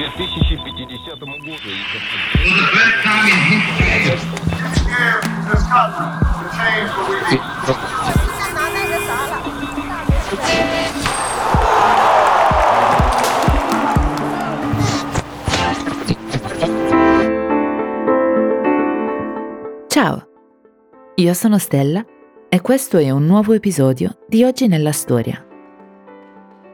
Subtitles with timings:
[0.00, 1.66] 2050 году.
[19.88, 20.28] Ciao,
[21.14, 22.04] io sono Stella
[22.48, 25.49] e questo è un nuovo episodio di Oggi nella Storia.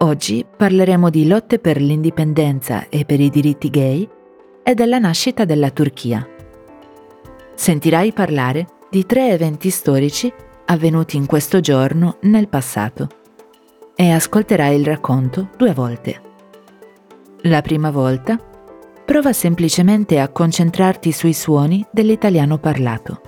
[0.00, 4.08] Oggi parleremo di lotte per l'indipendenza e per i diritti gay
[4.62, 6.24] e della nascita della Turchia.
[7.54, 10.32] Sentirai parlare di tre eventi storici
[10.66, 13.08] avvenuti in questo giorno nel passato
[13.96, 16.22] e ascolterai il racconto due volte.
[17.42, 18.38] La prima volta
[19.04, 23.20] prova semplicemente a concentrarti sui suoni dell'italiano parlato.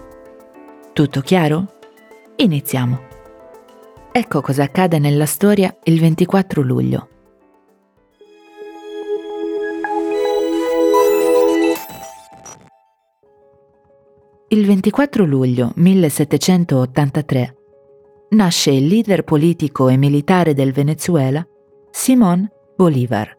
[0.93, 1.67] Tutto chiaro?
[2.37, 3.10] Iniziamo.
[4.13, 7.09] Ecco cosa accade nella storia il 24 luglio.
[14.49, 17.57] Il 24 luglio 1783
[18.31, 21.47] nasce il leader politico e militare del Venezuela,
[21.93, 23.33] Simón Bolívar.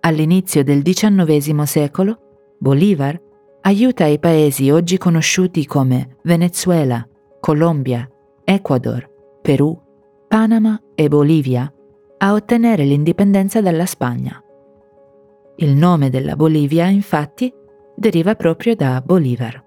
[0.00, 2.18] All'inizio del XIX secolo,
[2.58, 3.18] Bolívar
[3.62, 7.02] aiuta i paesi oggi conosciuti come Venezuela,
[7.40, 8.06] Colombia,
[8.44, 9.09] Ecuador,
[9.50, 9.76] Perù,
[10.28, 11.68] Panama e Bolivia
[12.18, 14.40] a ottenere l'indipendenza dalla Spagna.
[15.56, 17.52] Il nome della Bolivia, infatti,
[17.96, 19.64] deriva proprio da Bolívar.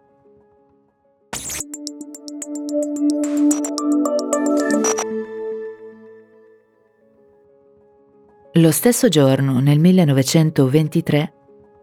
[8.54, 11.34] Lo stesso giorno, nel 1923,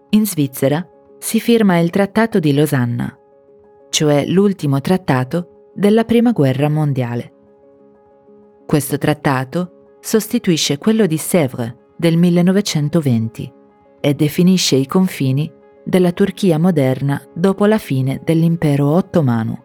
[0.09, 3.15] in Svizzera si firma il Trattato di Losanna,
[3.91, 7.35] cioè l'ultimo trattato della Prima Guerra Mondiale.
[8.71, 13.53] Questo trattato sostituisce quello di Sèvres del 1920
[14.01, 15.53] e definisce i confini
[15.85, 19.65] della Turchia moderna dopo la fine dell'impero ottomano.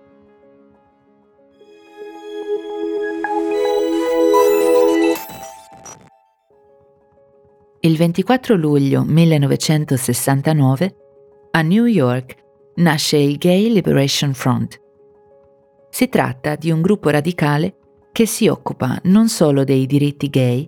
[7.81, 10.95] Il 24 luglio 1969
[11.51, 12.37] a New York
[12.77, 14.81] nasce il Gay Liberation Front.
[15.91, 17.75] Si tratta di un gruppo radicale
[18.15, 20.65] che si occupa non solo dei diritti gay,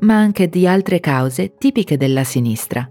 [0.00, 2.86] ma anche di altre cause tipiche della sinistra.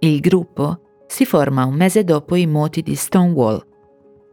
[0.00, 3.66] Il gruppo si forma un mese dopo i moti di Stonewall,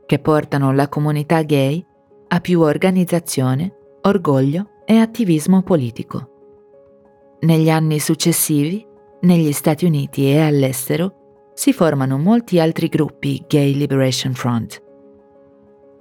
[0.05, 1.81] che portano la comunità gay
[2.27, 7.37] a più organizzazione, orgoglio e attivismo politico.
[7.39, 8.85] Negli anni successivi,
[9.21, 14.90] negli Stati Uniti e all'estero, si formano molti altri gruppi Gay Liberation Front.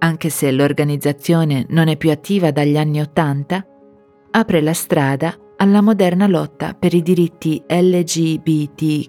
[0.03, 3.63] Anche se l'organizzazione non è più attiva dagli anni Ottanta,
[4.31, 9.09] apre la strada alla moderna lotta per i diritti LGBTQIA.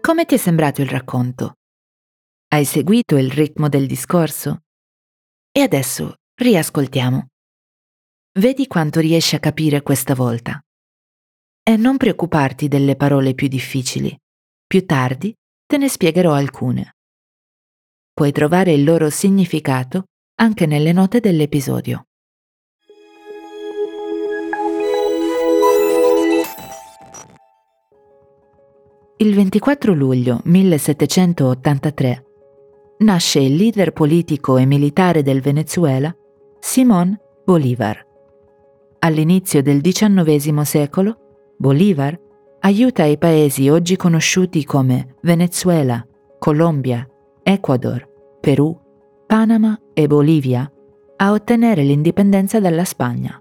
[0.00, 1.56] Come ti è sembrato il racconto?
[2.48, 4.62] Hai seguito il ritmo del discorso?
[5.52, 7.26] E adesso riascoltiamo.
[8.38, 10.65] Vedi quanto riesci a capire questa volta.
[11.68, 14.16] E non preoccuparti delle parole più difficili.
[14.64, 15.34] Più tardi
[15.66, 16.94] te ne spiegherò alcune.
[18.12, 20.04] Puoi trovare il loro significato
[20.36, 22.04] anche nelle note dell'episodio.
[29.16, 32.24] Il 24 luglio 1783
[32.98, 36.14] nasce il leader politico e militare del Venezuela,
[36.60, 38.06] Simón Bolívar.
[39.00, 41.25] All'inizio del XIX secolo,
[41.58, 42.18] Bolívar
[42.60, 46.06] aiuta i paesi oggi conosciuti come Venezuela,
[46.38, 47.08] Colombia,
[47.42, 48.06] Ecuador,
[48.40, 48.78] Perù,
[49.26, 50.70] Panama e Bolivia
[51.16, 53.40] a ottenere l'indipendenza dalla Spagna.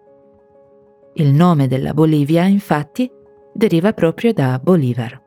[1.16, 3.12] Il nome della Bolivia, infatti,
[3.54, 5.22] deriva proprio da Bolívar.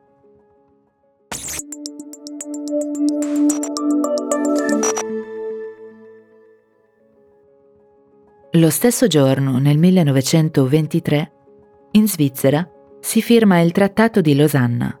[8.53, 11.31] Lo stesso giorno, nel 1923,
[11.91, 12.67] in Svizzera
[12.99, 14.99] si firma il Trattato di Losanna,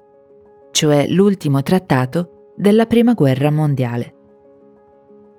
[0.71, 4.15] cioè l'ultimo trattato della Prima Guerra Mondiale.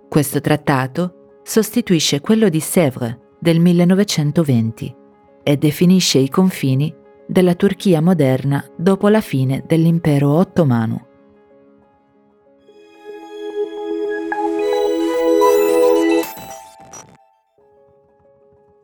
[0.09, 4.97] Questo trattato sostituisce quello di Sèvres del 1920
[5.43, 6.95] e definisce i confini
[7.27, 11.07] della Turchia moderna dopo la fine dell'impero ottomano.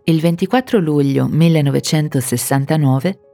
[0.05, 3.26] Il 24 luglio 1969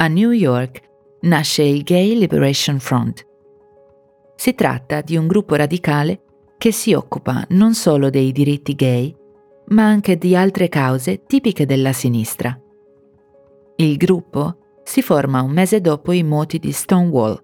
[0.00, 0.80] a New York
[1.22, 3.26] nasce il Gay Liberation Front.
[4.36, 6.22] Si tratta di un gruppo radicale
[6.56, 9.12] che si occupa non solo dei diritti gay,
[9.70, 12.56] ma anche di altre cause tipiche della sinistra.
[13.76, 17.42] Il gruppo si forma un mese dopo i moti di Stonewall,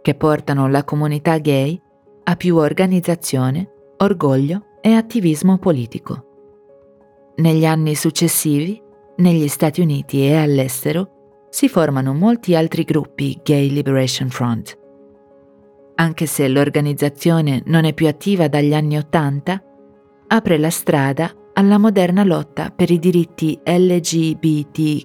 [0.00, 1.78] che portano la comunità gay
[2.24, 7.32] a più organizzazione, orgoglio e attivismo politico.
[7.36, 8.80] Negli anni successivi,
[9.16, 11.14] negli Stati Uniti e all'estero,
[11.54, 14.76] si formano molti altri gruppi Gay Liberation Front.
[15.94, 19.62] Anche se l'organizzazione non è più attiva dagli anni Ottanta,
[20.26, 25.00] apre la strada alla moderna lotta per i diritti LGBTQIA.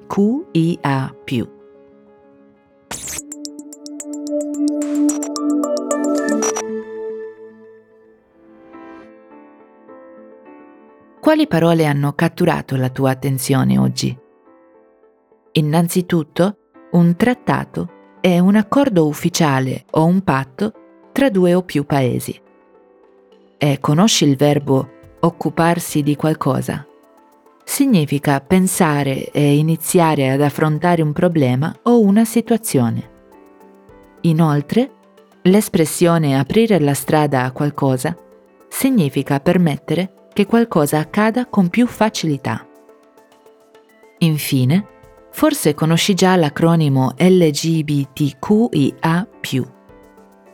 [11.21, 14.27] Quali parole hanno catturato la tua attenzione oggi?
[15.59, 16.55] Innanzitutto,
[16.91, 17.89] un trattato
[18.21, 20.71] è un accordo ufficiale o un patto
[21.11, 22.39] tra due o più paesi.
[23.57, 24.89] E conosci il verbo
[25.19, 26.87] occuparsi di qualcosa?
[27.65, 33.09] Significa pensare e iniziare ad affrontare un problema o una situazione.
[34.21, 34.91] Inoltre,
[35.41, 38.15] l'espressione aprire la strada a qualcosa
[38.69, 42.65] significa permettere che qualcosa accada con più facilità.
[44.19, 44.97] Infine,
[45.39, 48.89] forse conosci già l'acronimo LGBTQIA.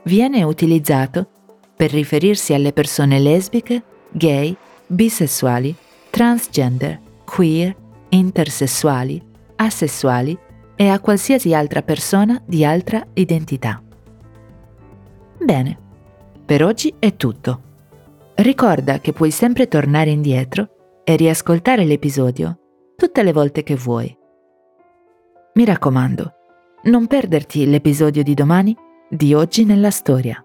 [0.03, 1.27] Viene utilizzato
[1.75, 4.55] per riferirsi alle persone lesbiche, gay,
[4.85, 5.75] bisessuali,
[6.11, 7.75] transgender, queer,
[8.09, 9.19] intersessuali,
[9.55, 10.37] asessuali
[10.75, 13.81] e a qualsiasi altra persona di altra identità.
[15.39, 15.79] Bene,
[16.45, 17.61] per oggi è tutto.
[18.35, 22.59] Ricorda che puoi sempre tornare indietro e riascoltare l'episodio
[22.95, 24.15] tutte le volte che vuoi.
[25.55, 26.33] Mi raccomando,
[26.83, 28.75] non perderti l'episodio di domani
[29.09, 30.44] di oggi nella storia.